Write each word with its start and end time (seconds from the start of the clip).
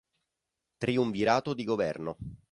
Triumvirato 0.79 1.53
di 1.53 1.63
governo 1.63 2.17